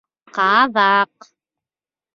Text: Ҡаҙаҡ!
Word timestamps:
Ҡаҙаҡ! 0.37 1.31